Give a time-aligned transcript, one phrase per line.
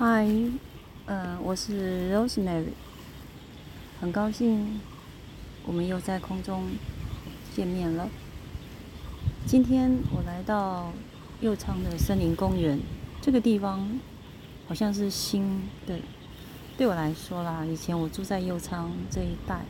[0.00, 0.28] 嗨，
[1.06, 2.68] 嗯，我是 Rosemary，
[4.00, 4.80] 很高兴
[5.66, 6.68] 我们又在空中
[7.52, 8.08] 见面了。
[9.44, 10.92] 今天我来到
[11.40, 12.78] 右昌的森林公园，
[13.20, 13.98] 这个地方
[14.68, 15.98] 好像是新的，
[16.76, 19.64] 对我来说啦，以前我住在右昌这一带，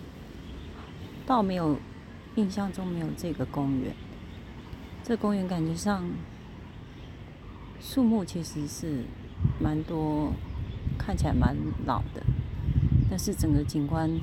[1.25, 1.79] 倒没有
[2.35, 3.95] 印象中没有这个公园。
[5.03, 6.07] 这公园感觉上
[7.81, 9.05] 树木其实是。
[9.61, 10.33] 蛮多，
[10.97, 12.23] 看起来蛮老的，
[13.11, 14.21] 但是整个景观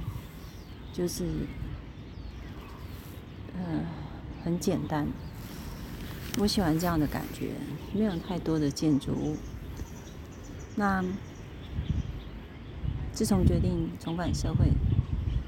[0.94, 1.26] 就是，
[3.54, 3.82] 呃，
[4.44, 5.08] 很简单。
[6.40, 7.52] 我喜欢这样的感觉，
[7.94, 9.38] 没有太多的建筑物。
[10.76, 11.04] 那
[13.14, 14.68] 自从决定重返社会，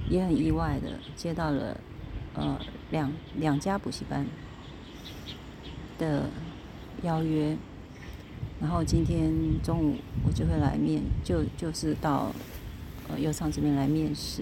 [0.09, 1.77] 也很意外的接到了
[2.34, 2.58] 呃
[2.91, 4.25] 两两家补习班
[5.97, 6.30] 的
[7.03, 7.58] 邀约。
[8.59, 12.31] 然后今天中午我就会来面，就就是到
[13.08, 14.41] 呃优厂这边来面试。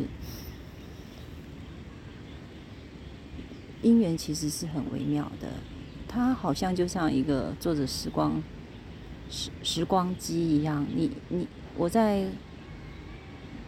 [3.84, 5.50] 姻缘其实是很微妙的，
[6.08, 8.42] 它好像就像一个坐着时光
[9.30, 10.86] 时时光机一样。
[10.96, 12.26] 你你我在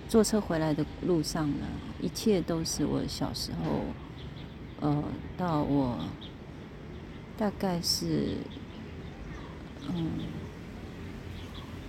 [0.08, 1.68] 坐车回来的路上呢，
[2.02, 3.82] 一切都是我小时候，
[4.80, 5.04] 呃，
[5.36, 6.00] 到我
[7.38, 8.38] 大概是。
[9.96, 10.12] 嗯，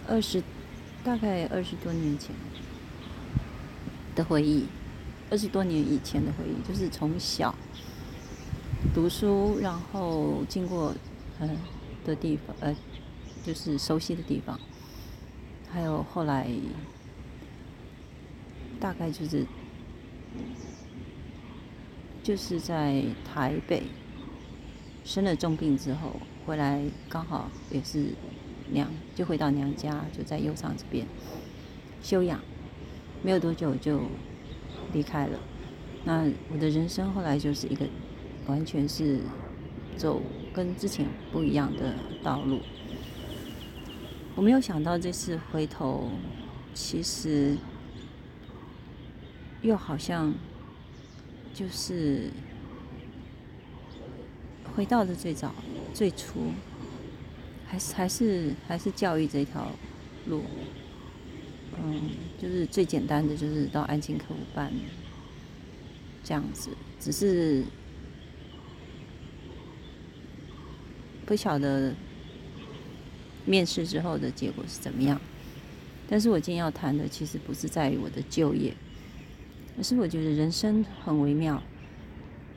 [0.07, 0.43] 二十，
[1.05, 2.35] 大概二十多年前
[4.15, 4.67] 的回忆，
[5.31, 7.55] 二十多年以前的回忆，就是从小
[8.95, 10.95] 读书，然后经过
[11.41, 11.57] 嗯
[12.05, 12.75] 的地方，呃，
[13.45, 14.59] 就是熟悉的地方，
[15.71, 16.49] 还有后来
[18.81, 19.45] 大概就是
[22.23, 23.83] 就是在台北
[25.05, 26.17] 生了重病之后。
[26.49, 28.07] 回来刚好也是
[28.71, 31.07] 娘，就回到娘家，就在右上这边
[32.03, 32.41] 休养，
[33.23, 34.01] 没有多久就
[34.95, 35.39] 离开了。
[36.05, 37.87] 那我的人生后来就是一个
[38.47, 39.21] 完全是
[39.95, 40.23] 走
[40.55, 42.61] 跟之前不一样的道路。
[44.35, 46.09] 我没有想到这次回头，
[46.73, 47.59] 其实
[49.61, 50.33] 又好像
[51.53, 52.31] 就是
[54.75, 55.53] 回到了最早。
[55.95, 56.53] 最初，
[57.67, 59.71] 还是还是还是教育这条
[60.27, 60.43] 路，
[61.77, 62.11] 嗯，
[62.41, 64.73] 就是最简单的，就是到安静课务办
[66.23, 66.71] 这样子。
[67.01, 67.65] 只是
[71.27, 71.95] 不晓得
[73.45, 75.21] 面试之后的结果是怎么样。
[76.09, 78.73] 但是我今天要谈的，其实不是在于我的就业，
[79.77, 81.63] 而是我觉得人生很微妙。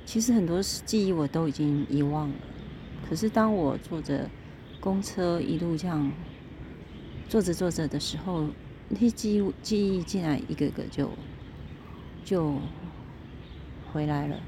[0.05, 2.35] 其实很多记忆我都已经遗忘了。
[3.09, 4.29] 可是当我坐着
[4.79, 6.11] 公车一路这样
[7.27, 8.47] 坐着坐着的时候，
[8.87, 11.11] 那些记忆记忆竟然一个个就
[12.23, 12.55] 就
[13.91, 14.39] 回来了。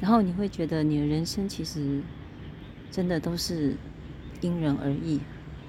[0.00, 2.02] 然后你会觉得你的人生其实
[2.90, 3.76] 真的都是
[4.40, 5.20] 因人而异，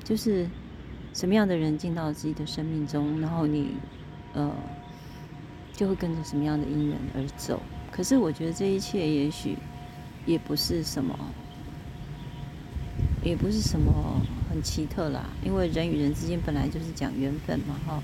[0.03, 0.47] 就是
[1.13, 3.75] 什么样的人进到自己的生命中，然后你
[4.33, 4.53] 呃
[5.73, 7.61] 就会跟着什么样的因缘而走。
[7.91, 9.57] 可是我觉得这一切也许。
[10.27, 11.17] 也不是什么，
[13.23, 18.03] 也不是什么很奇特啦，因为人与人之间本来就是讲缘分嘛，哈。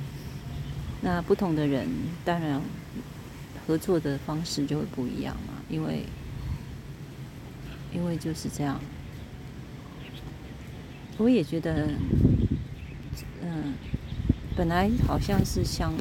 [1.02, 1.86] 那不同的人，
[2.24, 2.62] 当然
[3.68, 6.06] 合作的方式就会不一样嘛，因为
[7.94, 8.80] 因为就是这样。
[11.18, 11.90] 我也觉得，
[13.42, 13.74] 嗯，
[14.56, 15.94] 本来好像是相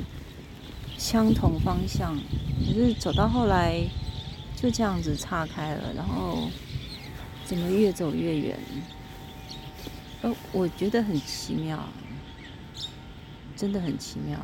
[0.96, 2.16] 相同方向，
[2.64, 3.82] 可是走到后来。
[4.62, 6.48] 就这样子岔开了，然后
[7.44, 8.56] 怎么越走越远？
[10.22, 11.88] 呃，我觉得很奇妙，
[13.56, 14.38] 真的很奇妙。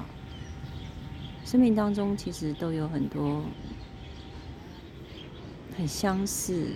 [1.44, 3.44] 生命当中其实都有很多
[5.76, 6.72] 很相似，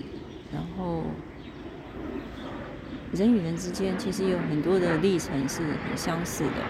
[0.52, 1.02] 然后
[3.12, 6.62] 人与人之间其实有很多的历程是很相似的，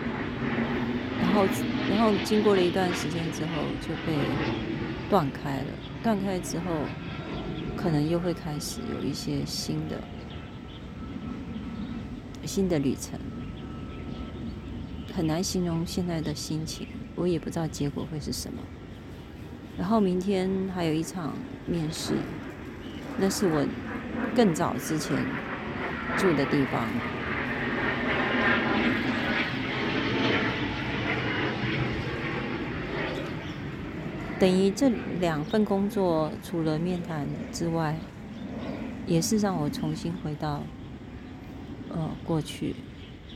[1.21, 1.47] 然后
[1.91, 4.17] 然后经过了一段时间之后就被
[5.13, 5.67] 断开了。
[6.03, 6.65] 断开之后，
[7.77, 10.01] 可能又会开始有一些新的
[12.47, 13.21] 新的旅程，
[15.15, 18.63] 很难形容现在的心情，我也不知道结果会是什么。
[19.77, 21.35] 然后明天还有一场
[21.67, 22.15] 面试，
[23.19, 23.67] 那是我
[24.35, 25.15] 更早之前
[26.17, 26.87] 住的地方。
[34.43, 34.89] 等于这
[35.21, 37.97] 两份工作，除了面谈之外，
[39.07, 40.65] 也是让我重新回到
[41.89, 42.75] 呃过去，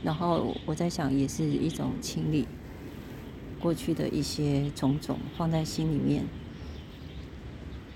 [0.03, 2.45] 然后我在想，也是一种清理
[3.57, 6.25] 过去的一些种种放在心里面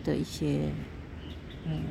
[0.06, 0.70] 的一些
[1.66, 1.84] 嗯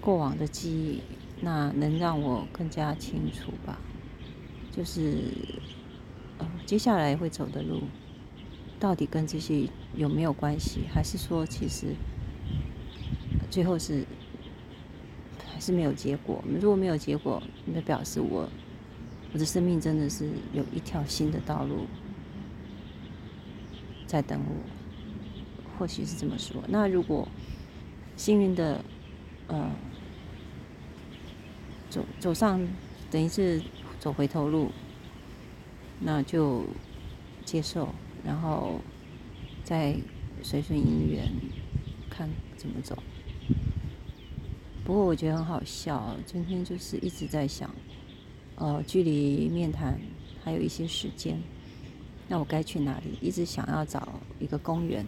[0.00, 1.00] 过往的记忆，
[1.40, 3.80] 那能让我更加清楚吧。
[4.70, 5.16] 就是
[6.38, 7.82] 呃接下来会走的路，
[8.80, 10.88] 到底跟这些有没有关系？
[10.92, 11.94] 还是说其实
[13.48, 14.04] 最后是
[15.52, 16.42] 还是没有结果？
[16.60, 18.48] 如果没有结果，那表示我。
[19.32, 21.86] 我的生命真的是有一条新的道路
[24.04, 24.52] 在等我，
[25.78, 26.60] 或许是这么说。
[26.66, 27.28] 那如果
[28.16, 28.84] 幸运的，
[29.46, 29.70] 呃，
[31.88, 32.60] 走走上
[33.08, 33.62] 等于是
[34.00, 34.72] 走回头路，
[36.00, 36.64] 那就
[37.44, 37.94] 接受，
[38.24, 38.80] 然后
[39.64, 39.94] 再
[40.42, 41.30] 随顺因缘
[42.08, 42.96] 看怎么走。
[44.84, 47.70] 不过我觉得很好笑，今天就是一直在想。
[48.56, 49.98] 呃，距离面谈
[50.44, 51.40] 还有一些时间，
[52.28, 53.16] 那我该去哪里？
[53.26, 55.02] 一直想要找一个公园，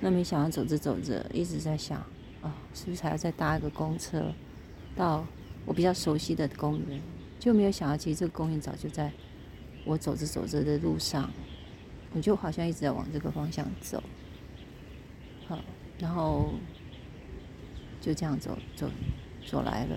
[0.00, 1.98] 那没想到走着走着，一直在想，
[2.40, 4.32] 啊，是不是还要再搭一个公车
[4.96, 5.22] 到
[5.66, 6.98] 我比较熟悉的公园？
[7.38, 9.12] 就没有想到，其实这个公园早就在
[9.84, 11.30] 我走着走着的路上，
[12.14, 14.02] 我就好像一直在往这个方向走，
[15.48, 15.58] 好，
[15.98, 16.52] 然后
[18.00, 18.90] 就这样走走
[19.46, 19.96] 走来了。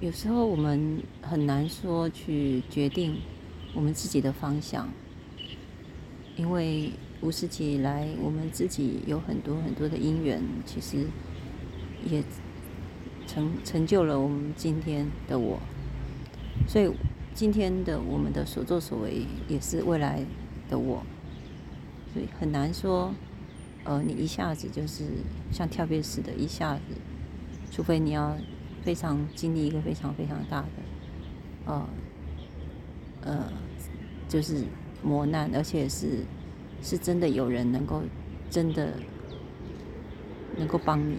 [0.00, 3.16] 有时候我们很难说去决定
[3.74, 4.88] 我们自己的方向，
[6.36, 6.92] 因为
[7.22, 11.06] 五十几以来，我们自己有很多很多的因缘，其实
[12.08, 12.22] 也
[13.26, 15.58] 成成就了我们今天的我。
[16.68, 16.88] 所以
[17.34, 20.24] 今天的我们的所作所为，也是未来
[20.68, 21.02] 的我。
[22.12, 23.12] 所以很难说，
[23.84, 25.04] 呃，你一下子就是
[25.52, 26.82] 像跳跃似的，一下子，
[27.70, 28.36] 除非你要。
[28.84, 30.68] 非常经历一个非常非常大的，
[31.64, 31.88] 呃，
[33.22, 33.50] 呃，
[34.28, 34.62] 就是
[35.02, 36.18] 磨难，而且是
[36.82, 38.02] 是真的有人能够
[38.50, 38.92] 真的
[40.58, 41.16] 能够帮你，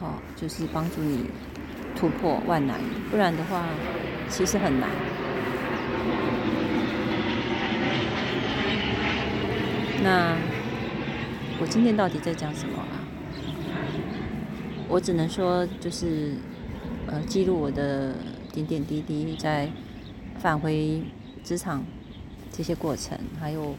[0.00, 1.26] 好，就是帮助你
[1.94, 2.80] 突破万难，
[3.10, 3.68] 不然的话
[4.28, 4.88] 其实很难。
[10.02, 10.36] 那
[11.60, 12.94] 我今天到底在讲什么啊？
[14.88, 16.34] 我只能说就是。
[17.06, 18.14] 呃，记录我的
[18.50, 19.68] 点点滴滴，在
[20.38, 21.02] 返回
[21.44, 21.84] 职场
[22.50, 23.74] 这些过程，还有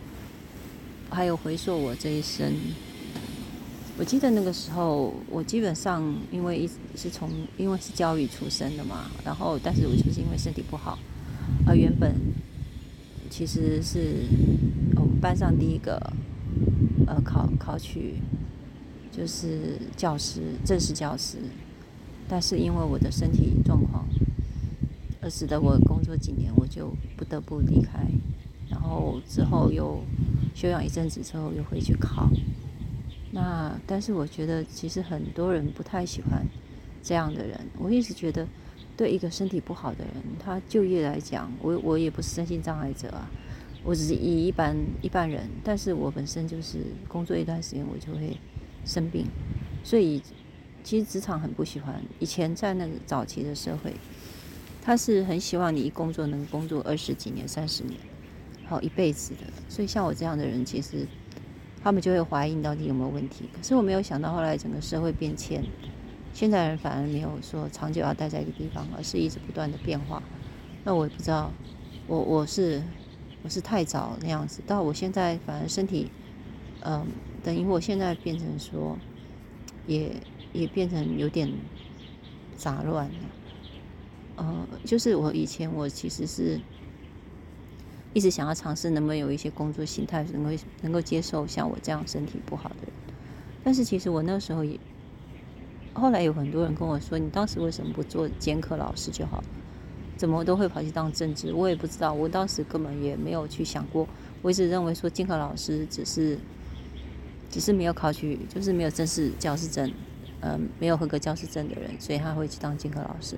[1.09, 2.53] 还有回溯我这一生。
[3.97, 10.99] 我记得那个时候，我基本上因为一是从因为是教育出身的嘛，然后但是我就是因为身体不好，
[11.65, 12.13] 而原本
[13.29, 14.25] 其实是
[14.95, 15.95] 我们班上第一个
[17.07, 18.15] 呃考考取
[19.11, 21.37] 就是教师正式教师。
[22.27, 24.03] 但是因为我的身体状况，
[25.21, 27.99] 而使得我工作几年我就不得不离开，
[28.67, 30.01] 然后之后又
[30.55, 32.27] 休养一阵子之后又回去考。
[33.35, 36.43] 那但是我觉得其实很多人不太喜欢
[37.03, 37.59] 这样的人。
[37.77, 38.47] 我一直觉得，
[38.97, 43.29] 对一个身体不好的人，他就业来讲，我我也不是身心障碍者啊，
[43.83, 48.37] 我只是以一般一般人，但是我本身就是工作一段时间我就会
[48.85, 49.27] 生病，
[49.83, 50.21] 所以。
[50.87, 51.99] 其实职场很不喜欢。
[52.19, 53.91] 以前在那个早期的社会，
[54.83, 57.99] 他是很希望你一工作能工作二十几年、三十年，
[58.67, 59.51] 好一辈子的。
[59.67, 61.07] 所以像我这样的人，其实
[61.85, 63.47] 他们就会怀疑你到底有没有问题。
[63.55, 65.63] 可是我没有想到，后来整个社会变迁，
[66.33, 70.23] 现在人反而没有说长久要待在一个地方，而是一直不断的变化。
[70.83, 71.51] 那我也不知道，
[72.07, 72.81] 我我是
[73.43, 76.09] 我是太早那样子，到我现在反而身体，
[76.81, 77.05] 嗯，
[77.43, 78.97] 等于我现在变成说，
[79.85, 80.11] 也。
[80.53, 81.51] 也变成有点
[82.55, 83.13] 杂乱了，
[84.37, 86.57] 呃，就是我以前我其实是
[88.15, 92.91] 一直想要尝试，能不能有一些工作心态能够能够接受像我这样身体不好的人。
[93.61, 94.79] 但是其实我那时候也，
[95.93, 99.43] 后来有很多人跟我说，你当时为什么不做监课老师就好了？
[100.15, 101.51] 怎么都会跑去当政治？
[101.51, 104.07] 我也不知道，我当时根本也没有去想过。
[104.41, 106.39] 我一直认为说监课老师只是
[107.49, 109.91] 只是没有考取，就是没有正式教师证。
[110.41, 113.35] 嗯，没有合格教师证的人，所以他会去当监课老师。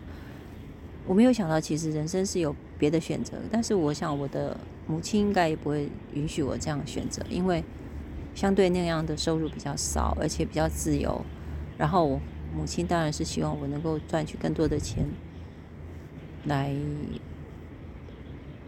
[1.08, 3.38] 我没有想到，其实人生是有别的选择。
[3.50, 7.64] 但是我想，我的母亲应该也不会允许我这样选择，因为
[8.36, 11.20] 相对那样的收入比较少，而且比较自由。
[11.78, 12.20] 然后
[12.56, 15.06] 母亲当然是希望我能够赚取更多的钱，
[16.46, 16.76] 来，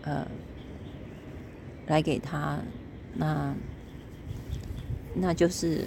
[0.03, 0.25] 呃，
[1.87, 2.57] 来给他。
[3.13, 3.53] 那，
[5.13, 5.85] 那就是。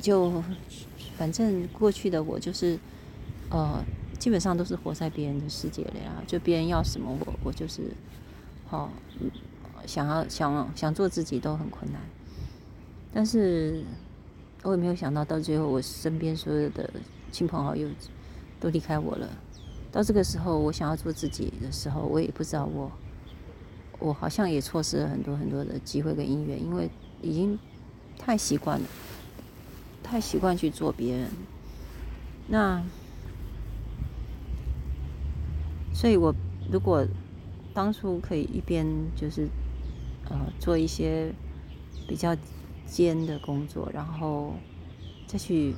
[0.00, 0.42] 就
[1.18, 2.78] 反正过去的我就是
[3.50, 3.84] 呃，
[4.18, 7.92] 基本上都是活在别人的世界里啊，就别人要什么我我就是
[8.66, 8.90] 好，
[9.86, 12.00] 想要想想做自己都很困难，
[13.12, 13.84] 但是
[14.62, 16.88] 我也没有想到到最后我身边所有的
[17.30, 17.88] 亲朋好友
[18.58, 19.28] 都离开我了，
[19.92, 22.90] 到这个时候我想要做自己的时候，我也不知道我。
[24.02, 26.88] 我好像也错失了很多很多的机会跟姻缘，因为
[27.20, 27.58] 已经
[28.18, 28.86] 太习惯了，
[30.02, 31.28] 太习惯去做别人。
[32.48, 32.82] 那，
[36.00, 36.34] 所以我
[36.72, 37.06] 如果
[37.74, 39.46] 当初可以一边就是
[40.30, 41.30] 呃做一些
[42.08, 42.34] 比较
[42.86, 44.54] 尖的工作，然后
[45.26, 45.74] 再去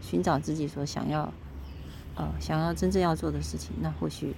[0.00, 1.32] 寻找自己所想要
[2.14, 4.36] 呃想要真正要做的事情，那或许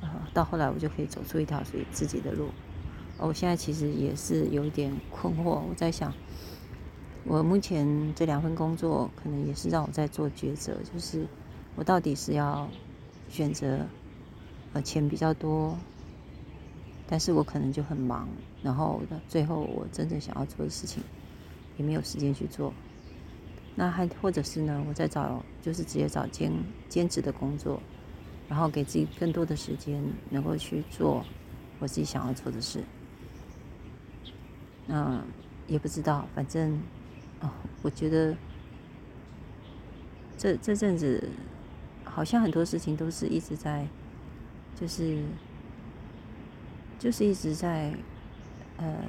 [0.00, 0.08] 呃。
[0.32, 2.50] 到后来，我就可以走出一条属于自己的路。
[3.18, 6.12] 我现在其实也是有一点困惑，我在想，
[7.24, 11.26] 我目前这两份工作可能也是让我在做抉择，就是
[11.74, 12.68] 我到底是要
[13.28, 13.80] 选择
[14.80, 15.76] 钱比较多，
[17.06, 18.28] 但是我可能就很忙，
[18.62, 21.02] 然后最后我真正想要做的事情
[21.76, 22.72] 也没有时间去做。
[23.74, 26.52] 那还或者是呢，我在找就是直接找兼
[26.88, 27.80] 兼职的工作。
[28.48, 31.26] 然后给自己更多的时间，能够去做
[31.80, 32.80] 我自己想要做的事。
[34.86, 35.20] 那
[35.66, 36.80] 也不知道，反正
[37.40, 37.50] 哦，
[37.82, 38.36] 我觉得
[40.38, 41.28] 这这阵子
[42.04, 43.84] 好像很多事情都是一直在，
[44.78, 45.22] 就是
[46.98, 47.92] 就是一直在
[48.76, 49.04] 呃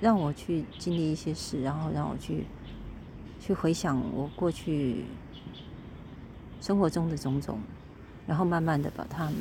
[0.00, 2.46] 让我去经历一些事，然后让我去
[3.40, 5.04] 去回想我过去
[6.60, 7.58] 生活中的种种。
[8.26, 9.34] 然后慢慢的把它们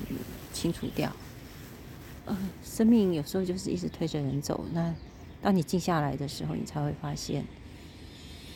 [0.51, 1.11] 清除掉。
[2.25, 4.65] 呃，生命有时候就是一直推着人走。
[4.73, 4.95] 那
[5.43, 7.45] 当你静下来的时候，你才会发现，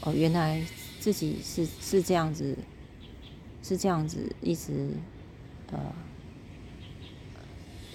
[0.02, 0.66] 哦，原来
[1.00, 2.58] 自己是是这样子，
[3.62, 4.90] 是这样子一直
[5.72, 5.80] 呃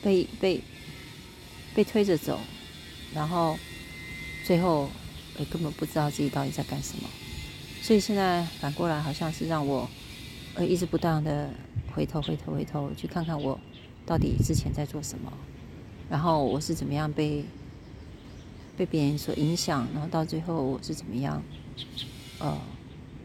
[0.03, 0.61] 被被
[1.75, 2.39] 被推着走，
[3.15, 3.59] 然后
[4.45, 4.89] 最后
[5.39, 7.09] 也根本不知道自己到底在干什么。
[7.83, 9.89] 所以现在反过来，好像是让我
[10.55, 11.51] 呃一直不断的。
[11.95, 13.59] 回头，回头，回头，去看看我
[14.07, 15.33] 到底之前在做什么，
[16.09, 17.45] 然后我是怎么样被
[18.77, 21.43] 被别人所影响，然后到最后我是怎么样？
[22.39, 22.57] 呃，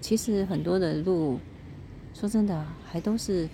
[0.01, 1.39] 其实很多的路，
[2.15, 3.47] 说真的，还都是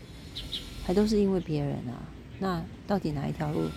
[0.85, 1.99] 还都是因为别人啊。
[2.39, 3.69] 那到底哪一条路？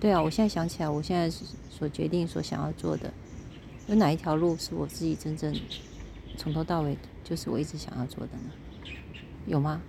[0.00, 1.30] 对啊，我现在想起来，我现在
[1.70, 3.12] 所决定、所想要做的，
[3.86, 5.54] 有哪一条路是我自己真正
[6.36, 8.92] 从头到尾就是我一直想要做的呢？
[9.46, 9.80] 有吗？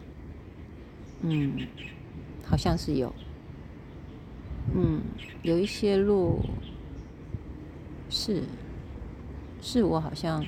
[1.22, 1.68] 嗯，
[2.46, 3.14] 好像是有。
[4.74, 5.02] 嗯，
[5.44, 6.40] 有一些路
[8.10, 8.44] 是
[9.62, 10.46] 是我好像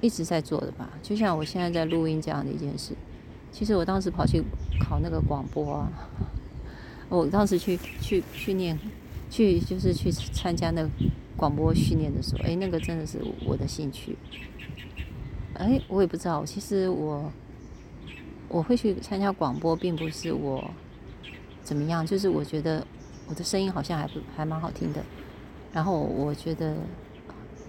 [0.00, 2.94] 一直在做的吧，就像我现在在录音这样的一件事。
[3.62, 4.42] 其实我当时跑去
[4.80, 5.88] 考那个广播啊，
[7.08, 8.76] 我当时去去训练，
[9.30, 10.84] 去就是去参加那
[11.36, 14.16] 广播训练的时候，哎，那个真的是我的兴趣。
[15.54, 17.30] 哎，我也不知道，其实我。
[18.48, 20.68] 我会去参加广播，并不是我
[21.62, 22.84] 怎么样，就是我觉得
[23.28, 25.00] 我的声音好像还不还蛮好听的，
[25.72, 26.74] 然后我觉得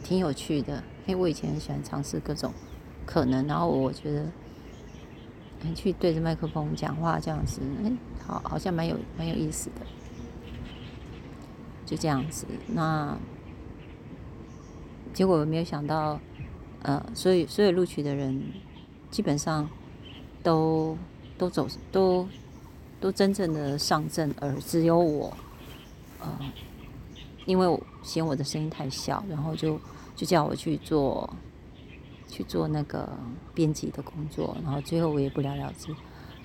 [0.03, 2.51] 挺有趣的，因为我以前很喜欢尝试各种
[3.05, 4.25] 可能，然后我觉得
[5.75, 7.91] 去对着麦克风讲话这样子，哎，
[8.25, 9.85] 好，好像蛮有蛮有意思的，
[11.85, 12.45] 就这样子。
[12.67, 13.17] 那
[15.13, 16.19] 结果没有想到，
[16.81, 18.41] 呃，所以所有录取的人
[19.11, 19.69] 基本上。
[20.43, 20.97] 都
[21.37, 22.27] 都走都
[22.99, 25.33] 都真正的上阵，而只有我，
[26.19, 26.37] 呃，
[27.45, 29.79] 因为我嫌我的声音太小，然后就
[30.17, 31.33] 就叫我去做
[32.33, 33.07] 去做那个
[33.53, 35.95] 编辑的工作，然后最后我也不了了之。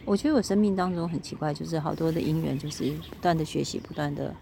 [0.04, 4.34] 我觉得我生命当中很奇怪，就是好多的因缘，就是不断的学习，不断的，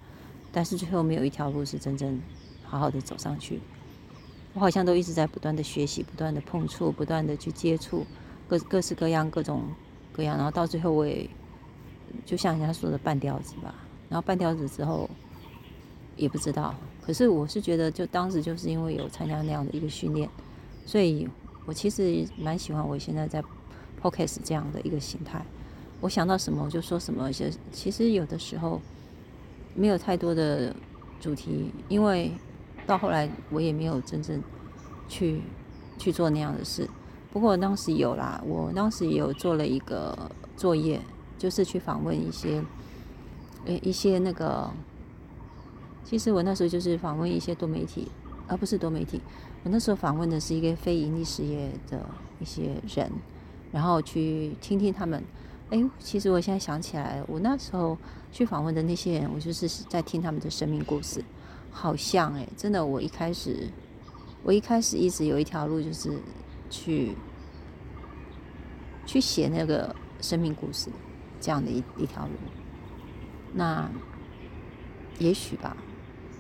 [0.51, 2.21] 但是最后没有一条路是真正
[2.65, 3.61] 好好的走上去。
[4.55, 8.05] 我好像都一直在不断的学习，不断的碰触，不断的去接触。
[8.49, 9.63] 各各式各样、各种
[10.13, 11.29] 各样，然后到最后我也
[12.25, 13.73] 就像人家说的半吊子吧。
[14.09, 15.09] 然后半吊子之后
[16.17, 20.31] 也不知道，可是我是觉得，就当时就是因为有参加那样的一个训练，
[20.87, 21.29] 所以
[21.67, 23.43] 我其实蛮喜欢我现在在
[24.01, 25.45] podcast 这样的一个形态。
[26.01, 28.81] 我想到什么我就说什么，就其实有的时候
[29.75, 30.75] 没有太多的
[31.19, 32.31] 主题，因为
[32.87, 34.43] 到后来我也没有真正
[35.09, 35.41] 去
[35.99, 36.89] 去做那样的事。
[37.33, 41.01] 不过当时有啦，我当时有做了一个作业，
[41.37, 42.63] 就是去访问一些，
[43.65, 44.71] 呃，一些那个，
[46.05, 48.09] 其实我那时候就是访问一些多媒体
[48.47, 49.21] 而不是多媒体。
[49.67, 52.01] 我那时候访问的是一个非盈利事业的
[52.39, 53.11] 一些人，
[53.73, 55.21] 然后去听听他们。
[55.71, 57.99] 哎，其实我现在想起来，我那时候
[58.31, 61.21] 去访问的那些人，我就是在听他们的生命故事，
[61.73, 63.69] 好像哎，真的，我一开始，
[64.45, 66.17] 我一开始一直有一条路，就是
[66.71, 67.17] 去
[69.05, 70.91] 去写那个生命故事
[71.41, 72.35] 这样的一一条路。
[73.53, 73.91] 那
[75.19, 75.77] 也许吧，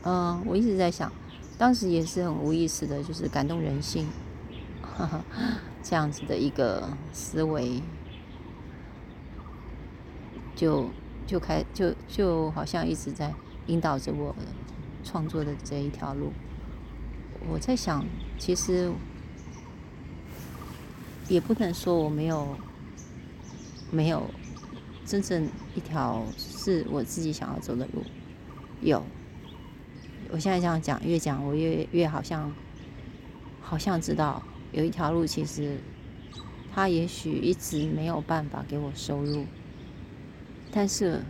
[0.05, 1.11] 嗯，我一直在想，
[1.59, 4.07] 当时也是很无意识的，就是感动人心，
[5.83, 7.83] 这样子的一个思维。
[10.55, 10.89] 就
[11.27, 13.31] 就开就就好像一直在
[13.67, 14.35] 引导着我
[15.05, 16.33] 创作的这一条路。
[17.47, 18.03] 我在想，
[18.39, 18.91] 其实
[21.29, 22.57] 也不能说我没有
[23.91, 24.31] 没有
[25.05, 28.03] 真正一条是我自己想要走的路。
[28.81, 29.05] 有，
[30.37, 32.55] 我现在这样讲，越讲我越越好像
[33.59, 35.79] 好像知道有一条路，其实
[36.75, 39.47] 他也许一直没有办法给我收入。
[40.71, 41.23] 但是，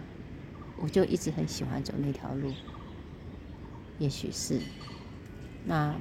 [0.76, 2.52] 我就一直很喜欢走那条路。
[4.00, 4.60] 也许是，
[5.64, 5.94] 那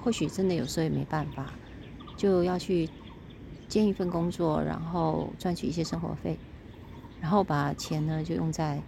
[0.00, 1.52] 或许真的有时候也没办法，
[2.16, 2.88] 就要去
[3.66, 6.38] 兼一份工作，然后赚取一些生活费，
[7.20, 8.80] 然后把钱呢就用在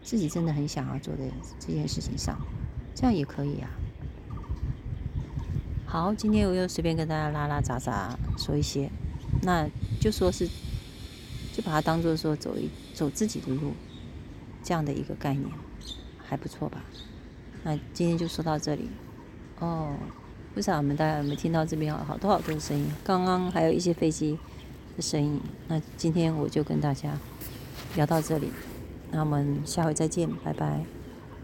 [0.00, 1.24] 自己真的很想要做的
[1.58, 2.38] 这件事情上，
[2.94, 3.70] 这样也可以啊。
[5.86, 8.90] 好，今天我又随便跟大家拉拉杂杂说一些，
[9.42, 9.68] 那
[10.00, 10.48] 就说是。
[11.56, 13.74] 就把它当做说走一走自己的路，
[14.64, 15.48] 这样的一个概念，
[16.26, 16.82] 还不错吧？
[17.62, 18.88] 那今天就说到这里。
[19.60, 19.94] 哦，
[20.52, 22.88] 不知道我们大家有没有听到这边好多好多的声音？
[23.04, 24.36] 刚刚还有一些飞机
[24.96, 25.40] 的声音。
[25.68, 27.16] 那今天我就跟大家
[27.94, 28.50] 聊到这里，
[29.12, 30.84] 那我们下回再见，拜拜。